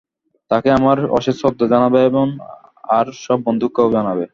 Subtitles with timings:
[0.51, 2.25] তাঁকে আমার অশেষ শ্রদ্ধা জানাবে এবং
[2.89, 4.25] আর সব বন্ধুকেও জানাবে।